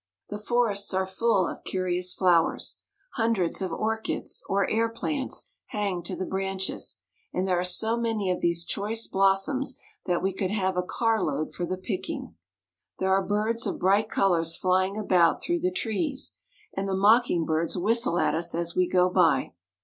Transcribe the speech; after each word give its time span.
The 0.29 0.39
forests 0.39 0.95
are 0.95 1.05
full 1.05 1.45
of 1.47 1.63
curious 1.63 2.15
flowers; 2.15 2.79
hundreds 3.17 3.61
of 3.61 3.71
or 3.71 4.01
chids, 4.01 4.41
or 4.49 4.67
airplants, 4.67 5.43
hang 5.67 6.01
to 6.05 6.15
the 6.15 6.25
branches; 6.25 6.97
and 7.31 7.47
there 7.47 7.59
are 7.59 7.63
so 7.63 7.97
many 7.97 8.31
of 8.31 8.41
these 8.41 8.65
choice 8.65 9.05
blossoms 9.05 9.77
that 10.07 10.23
we 10.23 10.33
could 10.33 10.49
have 10.49 10.75
a 10.75 10.81
car 10.81 11.21
load 11.21 11.53
for 11.53 11.65
the 11.67 11.77
picking. 11.77 12.33
There 12.97 13.13
are 13.13 13.21
birds 13.21 13.67
of 13.67 13.77
[bright 13.79 14.09
colors 14.09 14.57
flying 14.57 14.97
about 14.97 15.43
through 15.43 15.59
the 15.59 15.69
trees, 15.69 16.35
and 16.75 16.89
the 16.89 16.95
mocking 16.95 17.45
birds 17.45 17.77
whistle 17.77 18.17
at 18.17 18.33
us 18.33 18.55
as 18.55 18.75
we 18.75 18.87
go 18.89 19.07
by. 19.07 19.53